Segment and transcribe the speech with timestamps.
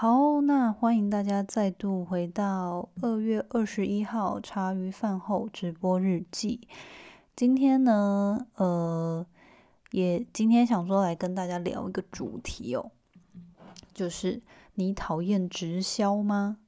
[0.00, 6.68] 好，那欢迎大家再度回到二月二十一号茶余饭后直播日记。
[7.34, 9.26] 今天呢，呃，
[9.90, 12.92] 也今天想说来跟大家聊一个主题哦，
[13.92, 14.40] 就是
[14.74, 16.58] 你讨厌直销吗？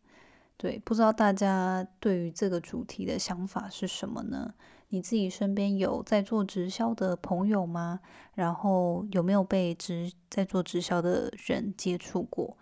[0.57, 4.55] 对，不知道大家对于这个主题的想法是什么呢？
[4.89, 8.01] 你自己身边有在做直销的朋友吗？
[8.35, 12.57] 然后有没有被直在做直销的人接触过？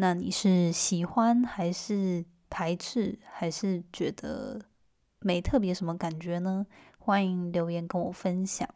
[0.00, 4.60] 那你是喜欢还是排斥，还是觉得
[5.18, 6.64] 没特别什么感觉呢？
[7.00, 8.68] 欢迎留言跟我分享。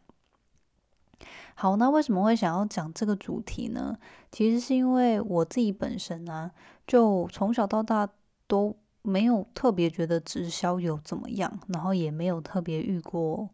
[1.54, 3.96] 好，那为什么会想要讲这个主题呢？
[4.32, 6.50] 其实是因为我自己本身呢，
[6.88, 8.08] 就从小到大
[8.48, 13.48] 都没有特别觉得直销有怎么样，然后也没有特别遇过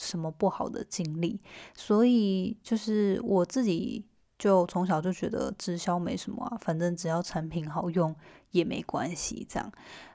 [0.00, 1.40] 什么不好的经历，
[1.72, 4.04] 所以就是我自己。
[4.40, 8.16] 就从小就觉得直销没什么啊，反正只要产品好用
[8.52, 9.70] 也没关系这样。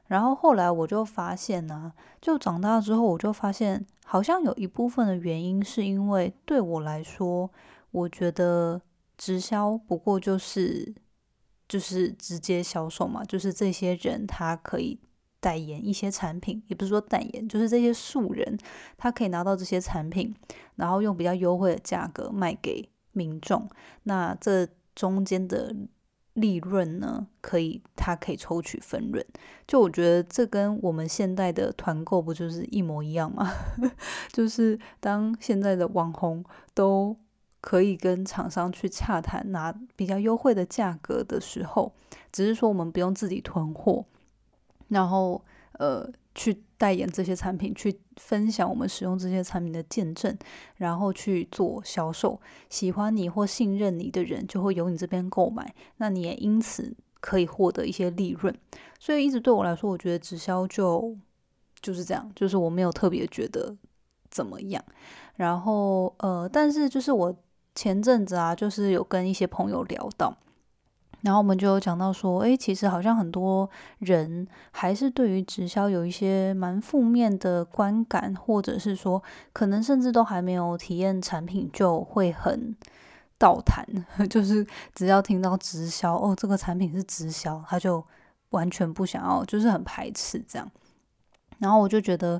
[0.07, 7.51] 然后后来我就发现呢，就长大之后我就发现，好像有一部分的原因是因为对我来说，
[7.91, 8.81] 我觉得
[9.15, 10.95] 直销不过就是
[11.67, 14.99] 就是直接销售嘛，就是这些人他可以
[15.39, 18.57] 代言一些产品，也不是说代言，就是这些素人
[18.97, 20.35] 他可以拿到这些产品，
[20.77, 22.89] 然后用比较优惠的价格卖给。
[23.15, 23.67] 民众，
[24.03, 25.75] 那这中间的
[26.33, 27.25] 利润呢？
[27.41, 29.25] 可以，他可以抽取分润。
[29.67, 33.51] 就我觉得，这跟我们现代的团购不就是一模一样吗？
[34.31, 36.43] 就是当现在的网红
[36.73, 37.17] 都
[37.61, 41.93] 可以跟厂商去洽谈，拿比较优惠的价格的时候，
[42.31, 44.05] 只是说我们不用自己囤货，
[44.89, 45.43] 然后
[45.79, 46.11] 呃。
[46.37, 50.37] 去代言这些产品，去分享我们使用这些产品的见证，
[50.75, 52.39] 然后去做销售。
[52.69, 58.53] 喜欢你或信任你的人，就会由你这边购买，那你也因此可以获得一些利润。
[58.99, 61.15] 所以一直对我来说，我觉得直销就
[61.81, 63.75] 就是这样，就是我没有特别觉得
[64.29, 64.83] 怎么样。
[65.35, 67.35] 然后呃，但是就是我
[67.73, 70.35] 前阵子啊，就是有跟一些朋友聊到。
[71.25, 82.75] 然后我们就有讲到说，哎，其实好像很多人还是对于直销有一些蛮负面的观感，或者是说，可能甚至都还没有体验产品就会很
[83.39, 83.83] 倒谈，
[84.29, 84.63] 就是
[84.93, 88.05] 只要听到直销，哦，这个产品是直销，他就
[88.51, 90.71] 完全不想要，就是很排斥这样。
[91.57, 92.39] 然后我就觉得，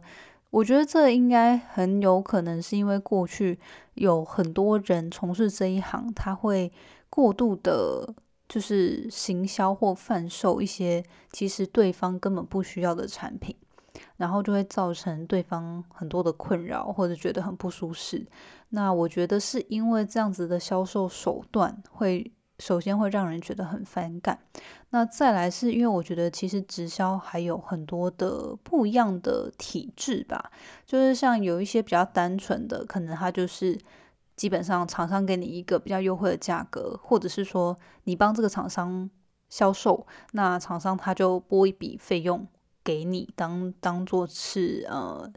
[0.52, 3.57] 我觉得这应该很有可能是因为过去
[3.96, 6.72] 有很多人从事这一行，他会
[7.09, 8.13] 过度的。
[8.48, 13.56] 就是行销或贩售一些其实对方根本不需要的产品，
[14.18, 18.26] 然后就会造成对方很多的困扰或者觉得很不舒适。
[18.70, 24.40] 那我觉得是因为这样子的销售手段会首先会让人觉得很反感。
[24.92, 30.52] 那再来是因为我觉得其实直销还有很多的不一样的体制吧，
[30.86, 33.78] 就是像有一些比较单纯的，可能它就是。
[34.35, 39.09] 基本上，厂商给你一个比较优惠的价格，或者是说你帮这个厂商
[39.50, 42.46] 销售，那厂商他就拨一笔费用
[42.84, 45.31] 给你，当当做是呃，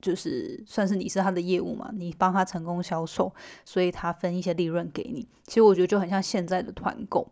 [0.00, 3.32] 就是算是你是他的业务嘛，你帮他成功销售，
[3.64, 5.26] 所以他分一些利润给你。
[5.46, 7.26] 其实我觉得就很像现在的团购。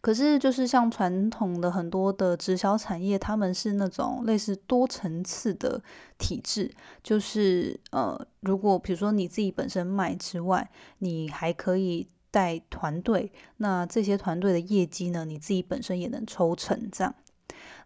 [0.00, 5.82] 可是，就是像传统的很多的直销产业，他们是那种类似多层次的
[6.18, 6.70] 体制，
[7.02, 17.14] 就是呃，如果比如说你自己本身卖之外，你还可以带团队，那这些团队的业绩呢，你自己本身也能抽成这样。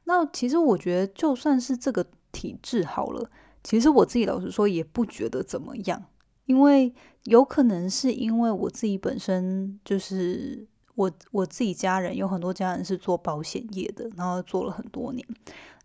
[0.04, 3.30] 那其实我觉得，就算是这个体制好了，
[3.62, 6.04] 其实我自己老实说也不觉得怎么样，
[6.46, 6.94] 因为
[7.24, 10.66] 有可能是因为我自己本身就是。
[10.98, 15.24] 我我自己家人有很多家人是做保险业的，然后做了很多年，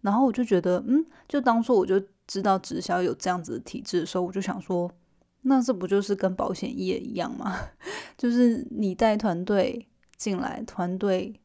[0.01, 4.90] 然后我就觉得，嗯，就当初我就知道直销有这样子的体制的时候，我就想说，
[5.44, 7.56] 那这不就是跟保险业一样吗？
[8.18, 9.88] 就是你带团队
[10.18, 11.40] 进来，团队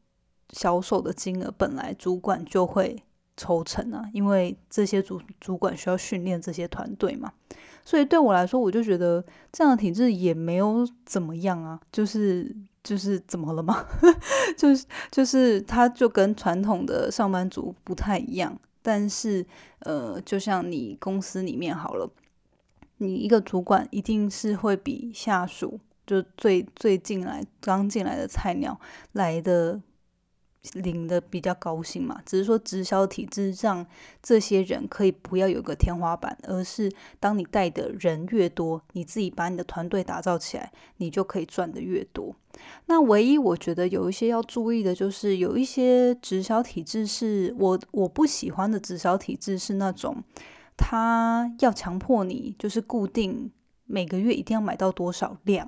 [0.51, 3.03] 销售的金额本来主管就会
[3.37, 7.31] 抽成啊，因为这些主主管需要训练这些团队嘛，
[7.85, 12.55] 所以对我来说，我就觉得这样的体制也没有怎么样啊，就是。
[12.83, 13.85] 就是怎么了吗？
[14.57, 18.57] 就 是就是，他就跟传统的上班族不太一样。
[18.81, 19.45] 但是，
[19.79, 22.09] 呃，就像你公司里面好了，
[22.97, 28.79] 你一个主管一定是会比下属，就最最近来刚进来的菜鸟
[29.11, 29.79] 来的
[30.73, 33.85] 领的比较高兴嘛，只是说直销体制让
[34.21, 42.35] 这些人可以不要有个天花板，而是当你带的人越多，你自己把你的团队打造起来，你就可以赚的越多。
[42.87, 50.21] 那唯一我觉得有一些要注意的，就是有一些直销体制是我我不喜欢的直销体制是那种，
[50.75, 53.49] 他要强迫你就是固定
[53.85, 55.65] 每个月一定要买到多少量，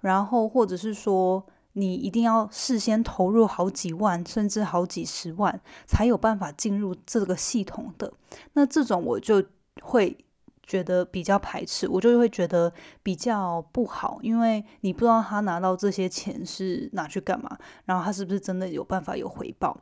[0.00, 1.46] 然后或者是说。
[1.74, 8.12] 你一定要事先投入好几万，甚至好几十万，才有办法进入这个系统的。
[8.54, 9.42] 那这种我就
[9.82, 10.16] 会
[10.62, 12.72] 觉得比较排斥，我就会觉得
[13.02, 19.80] 比较不好，因为你不知道他拿到这些钱是拿去干嘛，然后他是不是真的有办法有回报。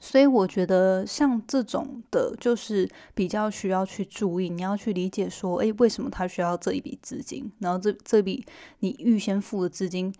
[0.00, 7.52] 所以我觉得像这种的，就是比较需要去注意，你要去理解说，诶，为什么他需要这一笔资金？
[7.58, 8.44] 然后这这笔
[8.78, 10.12] 你预先付的资金，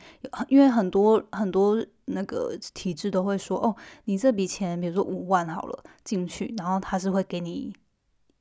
[0.48, 3.74] 因为很多很多那个体制都会说，哦，
[4.04, 7.72] 你这笔钱，比如说五万好了进去，然后他是会给你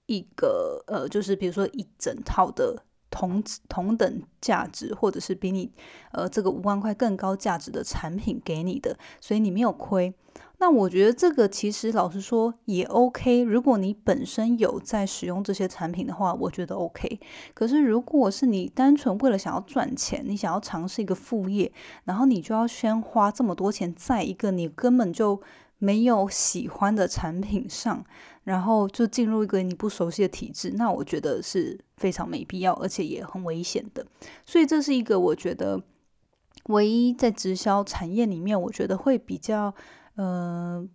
[0.07, 5.71] 一个呃，就是比如说一整套的同同等价值，或者是比你
[6.11, 10.13] 呃这个五万块更高价值的产品给你的，所以你没有亏。
[10.61, 13.43] 那我觉得这个其实老实说也 OK。
[13.43, 17.19] 如果你本身有在使用这些产品的话，我觉得 OK。
[17.53, 21.71] 可是如果是你单纯为了想要赚钱，你想要尝试一个副业，
[22.03, 25.41] 然后你就要先花这么多钱在一个你根本就
[25.79, 28.05] 没有喜欢的产品上，
[28.43, 34.05] 然后就进入一个你不熟悉的体制，那我觉得是非常没必要，而且也很危险的。
[34.45, 35.81] 所以这是一个我觉得
[36.65, 39.73] 唯一在直销产业里面，我觉得会比较。
[40.21, 40.89] 嗯，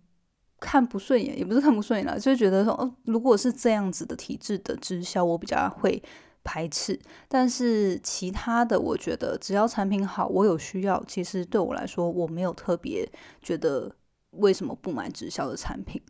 [0.59, 5.99] 看不顺眼也不是看不顺眼啦，就是觉得说，哦，如果是这样子的体制的直销，我比较会
[6.43, 6.99] 排斥。
[7.27, 13.11] 但是其他的，我觉得只要产品好，我有需要，其实对我来说，我没有特别
[13.41, 13.91] 觉得
[14.37, 16.01] 为什么不买直销的产品。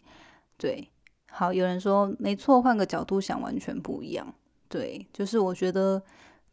[0.57, 0.89] 对，
[1.31, 4.33] 好，有人说没错，换个角度想，完全不一样。
[4.69, 6.01] 对，就是我觉得。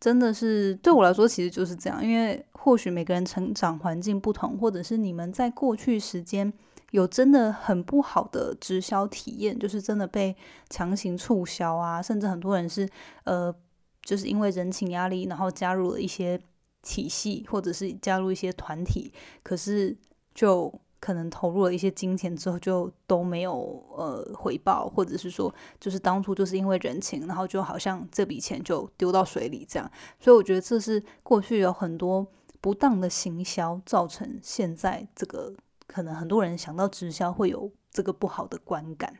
[0.02, 2.04] 真的是对我来说，其实就是这样。
[2.04, 6.52] 因为或许每个人成长环境不同，或者是你们在过去时间
[6.90, 10.34] 有真的很不好的直销体验，就是真的被
[10.68, 12.88] 强行促销啊，甚至很多人是
[13.22, 13.54] 呃，
[14.02, 16.36] 就是因为人情压力，然后加入了一些
[16.82, 19.12] 体系，或者是加入一些团体，
[19.44, 19.96] 可是
[20.34, 20.80] 就。
[21.02, 29.90] 可能投入了一些金钱之后，就都没有呃回报，或者是说，就是当初就是因为人情，然后就好像这笔钱就丢到水里这样。
[30.20, 32.24] 所以我觉得这是过去有很多
[32.60, 35.52] 不当的行销，造成现在这个
[35.88, 39.12] 可能很多人想到直销会有这个不好的观感，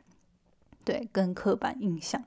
[0.85, 2.23] 对，跟刻板印象，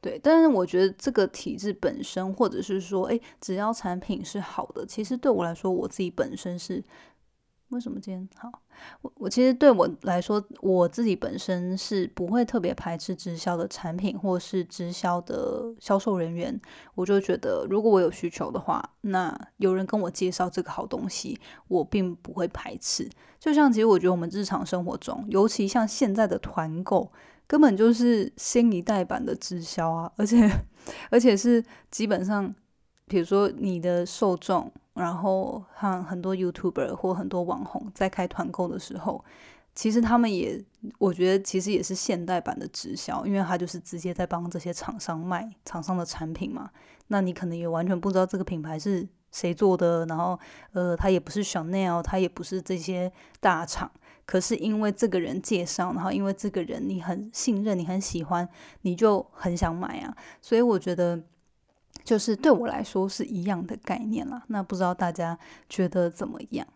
[0.00, 0.18] 对。
[0.18, 6.82] 但是我觉得这个体制本身，或者是说，诶，只要产品是好的，其实对我来说，我自己本身是。
[7.74, 8.62] 为什么今天好？
[9.02, 16.58] 我我其实对我来说，我自己本身是不会特别排斥直销的产品，或是直销的销售人员。
[16.94, 23.10] 我就觉得，如果我有需求的话，那有人跟我介绍这个好东西，我并不会排斥。
[23.40, 27.10] 就像其实我觉得我们日常生活中，尤其像现在的团购，
[27.48, 30.48] 根本就是新一代版的直销啊，而且
[31.10, 32.54] 而且是基本上，
[33.06, 34.70] 比如说你的受众。
[34.94, 39.24] 然后像很多 YouTuber 或很多网红在开团购的时候，
[39.74, 40.64] 其实他们也，
[40.98, 46.70] 我觉得其实也是现代版的直销，因为他就是直接在帮这些厂商卖厂商的产品嘛。
[47.08, 50.38] 那你可能也完全不知道这个品牌是谁做的，然后
[50.72, 53.90] 呃，他也不是 Chanel，他也不是这些大厂，
[54.24, 58.48] 可是因为这个人介绍，然后因为这个人你很信任，你很喜欢，
[58.82, 60.16] 你就很想买啊。
[60.40, 61.20] 所以我觉得。
[62.04, 65.36] 就是对我来说是一样的概念啦，那不知道大家
[65.70, 66.66] 觉得怎么样？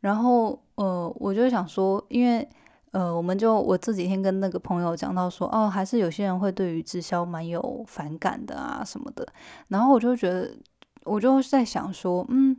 [0.00, 2.46] 然后呃，我就想说，因为
[2.90, 9.26] 呃，我们就我这几天跟那个朋友讲到说，哦，还是有些人会对于直销蛮有反感的啊什么的。
[9.68, 10.54] 然后我就觉得，
[11.04, 12.56] 我就在想说，嗯，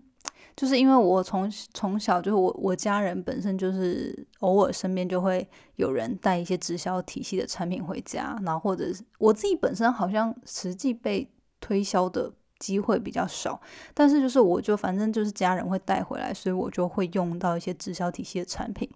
[0.55, 11.29] 就是因为我从从小就是我我家人本身就是偶尔身边就会有人带一些直销体系的产品回家，然后或者是我自己本身好像实际被。
[11.61, 13.61] 推销的机会比较少，
[13.93, 18.89] 但是就是我就反正就是家人会带回来，所以我就会用到一些直销体系的产品，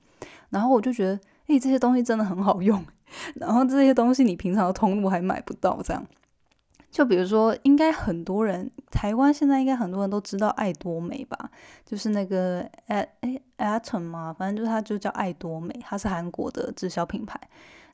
[0.50, 2.86] 然后我就觉得，诶，这些东西真的很好用，
[3.36, 6.05] 然后这些东西你平常的通路还买不到，这样。
[6.91, 11.50] 就比如说，应该很多人台湾现在应该很多人都知道爱多美吧，
[11.86, 17.39] 就是那个诶诶 Atom 嘛，反正就是它就叫爱多美，它是韩国的直销品牌，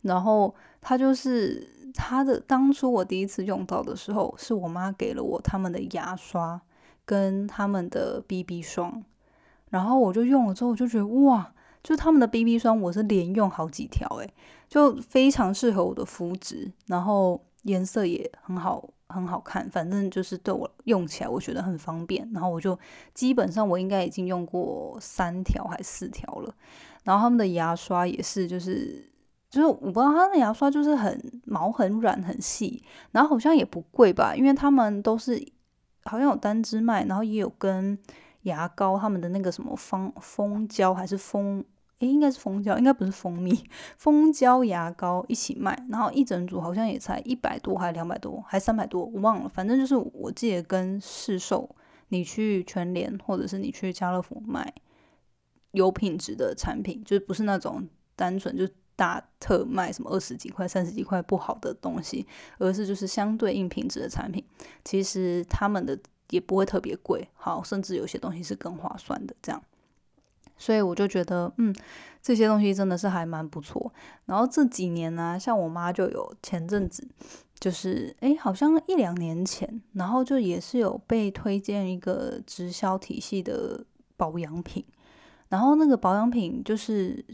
[0.01, 1.67] 然后它就是。
[1.93, 6.61] 它的当初我第一次用到的时候，是我妈给了我他们的牙刷
[7.05, 9.03] 跟他们的 BB 霜，
[9.69, 14.33] 然后我就用了之后，我就觉得哇，就他们的 BB 霜，我是连用好几条，诶，
[14.67, 19.69] 就非常适合我的肤质，然后颜色也很好，很好看。
[19.69, 22.29] 反正就是对我用起来，我觉得很方便。
[22.33, 22.77] 然后我就
[23.13, 26.53] 基本上我应该已经用过三条还四条了。
[27.03, 29.10] 然后他们的牙刷也是，就是
[29.51, 35.39] 就是我不知道他的牙刷就是很毛很软很细，然后好像也不贵吧，因为他们都是
[36.05, 37.99] 好像有单支卖，然后也有跟。
[38.45, 41.63] 牙膏，他们的那个什么蜂蜂胶还是蜂，
[41.99, 43.53] 诶，应该是蜂胶，应该不是蜂蜜，
[43.97, 51.69] 蜂胶牙膏一起卖，然后一整组好像也才一百多，还两百多，还三百多，我忘了，反正就是我记得跟市售，
[52.07, 54.73] 你去全联或者是你去家乐福买
[55.73, 58.67] 有品质的产品，就是不是那种单纯就
[59.01, 62.27] 大特卖什么二十几块、三十几块不好的东西，
[62.59, 64.45] 而是就是相对应品质的产品，
[64.83, 65.97] 其实他们的。
[66.31, 69.61] 也不会特别贵，好，甚至有些东西是更划算的，这样，
[70.55, 71.75] 所以我就觉得，嗯，
[72.21, 73.91] 这些东西真的是还蛮不错。
[74.27, 77.05] 然后这几年呢，像我妈就有前阵子，
[77.59, 83.83] 就是哎，好像一两年前，然后就也是有被推荐一个直销体系的
[84.15, 84.85] 保养品，
[85.49, 87.25] 然后那个保养品就是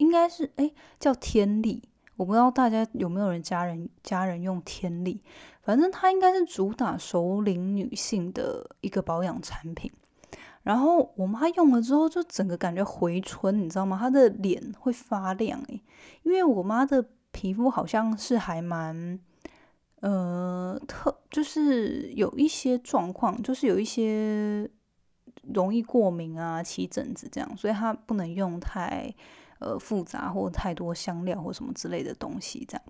[0.00, 1.84] 应该是哎叫天力。
[2.16, 5.22] 我不知道大家有没有人家人家人用天力，
[5.62, 9.90] 反正它应该是主打熟龄女性的一个保养产品。
[10.62, 13.96] 然后我妈用了之后，就整个感觉回春，你知道吗？
[13.98, 15.82] 她的脸会发亮诶，
[16.22, 19.18] 因为我妈的皮肤好像是还蛮
[20.00, 24.70] 呃特，就是有一些状况，就是有一些
[25.54, 29.14] 容易过敏啊、起疹子这样，所以她不能用太。
[29.60, 32.82] 呃，复杂或太多香料或什么之类的东西，这样。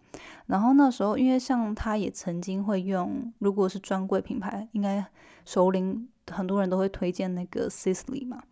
[0.46, 5.04] 然后那时候，因为像他也曾经会用，如果是专柜品牌，应该
[5.44, 8.42] 熟龄很多人都会推荐那个 Sisley 嘛。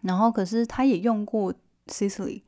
[0.00, 1.52] 然后可是他也用过
[1.86, 2.42] Sisley，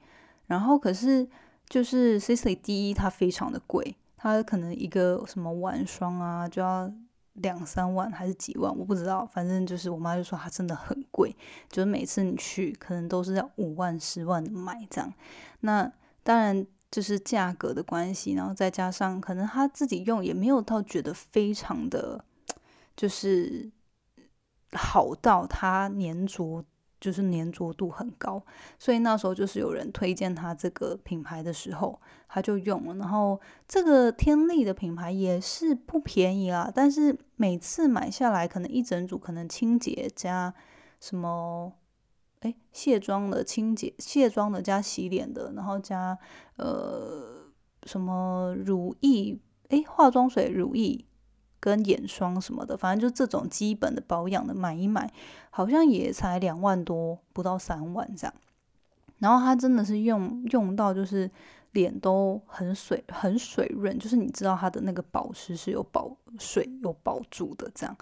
[0.47, 1.28] 然后可是
[1.69, 6.93] 就是 Sisley 第一，它非常的贵，它可能一个什么晚霜啊就要。
[7.37, 9.25] 两三万还是几万，我不知道。
[9.26, 11.35] 反正就是我妈就说它真的很贵，
[11.69, 15.12] 就是每次你去可能都是要五万、十万的买这样。
[15.61, 15.90] 那
[16.23, 22.25] 当然就是价格的关系，然后再加上可能他自己用也没有到觉得非常的，
[22.97, 23.71] 就是
[24.73, 26.64] 好到它粘着。
[27.07, 28.43] 就是粘着度很高，
[28.81, 32.97] 所以那时候就是有人推荐他这个品牌的时候，他就用了。
[32.97, 40.53] 然后这个天利的品牌也是不便宜啊，但是每次买下来可能一整组，可能清洁加
[40.99, 41.75] 什么，
[42.41, 46.19] 哎，卸妆的清洁、卸妆的加洗脸的，然后加
[46.57, 47.45] 呃
[47.85, 51.06] 什么乳液，哎，化妆水、乳液。
[51.61, 55.13] 跟眼霜什么的，反正就这种基本的保养的买一买，
[55.51, 58.35] 好像也才两万多，不到三万这样。
[59.19, 61.31] 然后它真的是用用到就是
[61.73, 67.97] 脸都很水很水润，就是你知道它的那个保湿是有保水有保住的这样。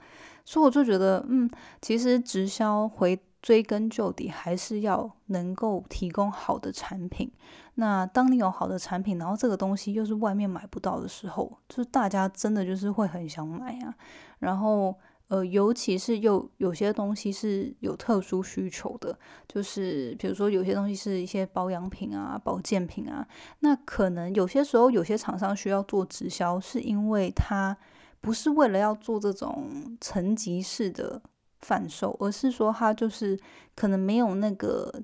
[0.45, 3.19] 所以我就觉得，嗯，其实直销回。
[3.45, 7.31] 追根究底，还是要能够提供好的产品。
[7.75, 13.95] 那当你有好的产品，然后这个东西又是外面买不到的时候，就是大家真的就是会很想买啊。
[14.39, 14.97] 然后，
[15.29, 19.15] 呃，尤其是又有些东西是有特殊需求的，
[19.47, 23.29] 就是比如说有些东西是一些保养品啊、保健品啊，
[23.61, 27.77] 那可能有些时候有些厂商需要做直销，是因为它
[28.23, 31.21] 不是为了要做这种层级式的。
[31.65, 33.41] 贩售，而是说他就是
[33.75, 35.03] 可能没有那个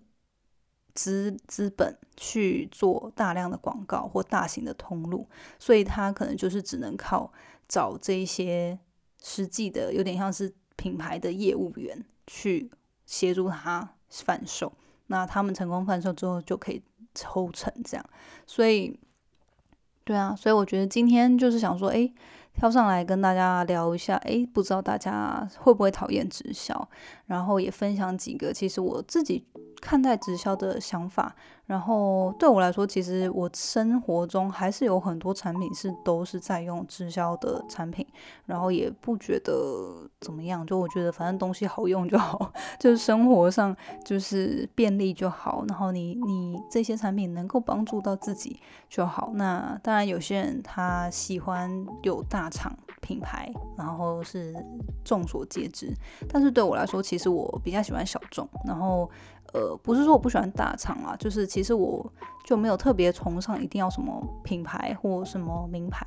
[0.95, 5.27] 资资本去做大量的广告或大型的通路，
[5.59, 7.33] 所以他可能就是只能靠
[7.67, 8.79] 找这些
[9.23, 12.71] 实际的，有点像是品牌的业务员去
[13.07, 14.71] 协助他贩售。
[15.07, 16.83] 那他们成功贩售之后，就可以
[17.15, 18.05] 抽成这样。
[18.47, 19.01] 所以，
[20.05, 22.13] 对啊，所以我觉得今天就是想说，哎。
[22.55, 26.89] 跳上来跟大家聊一下，诶，不知道大家会不会讨厌直销？
[27.27, 29.47] 然后也分享几个，其实我自己
[29.81, 31.35] 看待直销的想法。
[31.71, 38.05] 然后对我来说，其实我生活中还是有很多产品是都是在用直销的产品，
[38.45, 39.55] 然后也不觉得
[40.21, 40.67] 怎么样。
[40.67, 45.65] 就我觉得反正东西好用就好， 就是生活上就是便利就好。
[45.69, 48.59] 然后你你这些产品能够帮助到自己
[48.89, 49.31] 就好。
[49.35, 54.55] 那当然有些人他喜欢有大厂品牌，然后是
[55.05, 55.93] 众所皆知。
[56.29, 59.11] 但是对我来说，其实我比较喜欢小众，然后。
[59.53, 62.09] 呃，不是说我不喜欢大厂啊，就是其实我
[62.45, 66.07] 就没有特别崇尚一定要什么品牌或什么名牌。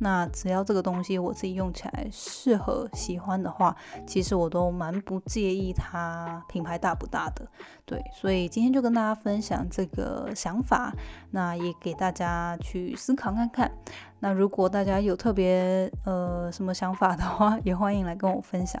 [0.00, 3.76] 那只要这个东西我自己用起来适合、喜欢的话，
[4.06, 7.46] 其实我都蛮不介意它品牌大不大的。
[7.84, 10.94] 对，所以今天就跟大家分享这个想法，
[11.30, 13.70] 那也给大家去思考看看。
[14.20, 18.80] 那如果大家有特别呃什么想法的话，也欢迎来跟我分享。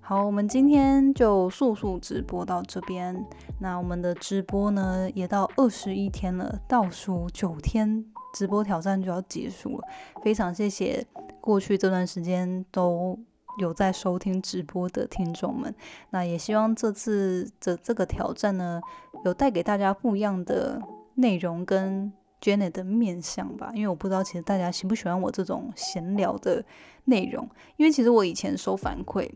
[0.00, 3.24] 好，我们今天就速速直播到这边。
[3.58, 9.88] 那我们的直播呢，也到二十一天了，倒数九天，直播挑战就要结束了。
[10.22, 11.06] 非常谢谢
[11.40, 13.18] 过去这段时间都
[13.58, 15.72] 有在收听直播的听众们。
[16.10, 18.80] 那也希望这次的这个挑战呢，
[19.24, 20.82] 有带给大家不一样的
[21.14, 23.70] 内容跟 Janet 的面相吧。
[23.74, 26.64] 因为我不知道其实大家喜不喜欢我这种闲聊的
[27.04, 29.30] 内容，因为其实我以前收反馈。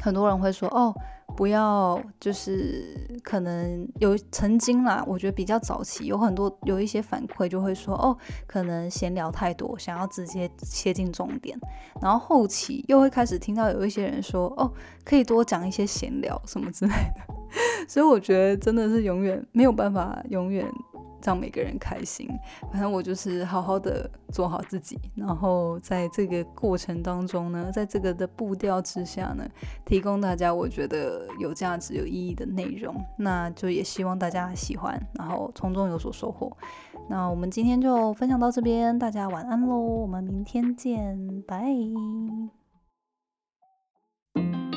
[0.00, 0.94] 很多人会说哦，
[1.36, 11.58] 不要，就是可能有曾经啦，我觉得比较早期有很多有一些反馈就会说哦，可能闲聊太多，想要直接切进重点。
[12.00, 14.72] 然后后期又会开始听到有一些人说哦，
[15.04, 17.34] 可以多讲一些闲聊什么之类的。
[17.88, 20.66] 所以我觉得真的是永远没有办法永远。
[21.26, 22.28] 让每个人开心，
[22.70, 29.42] 反正我就是好好的做好自己，然后在这个过程当中呢，在这个的步调之下呢，
[29.86, 36.54] 提供大家我觉得有价值、有意义的内容，那就也希望大家喜欢，然后从中有所收获。
[37.08, 41.64] 那我们今天就分享到这边，大家晚安喽，我们明天见，拜。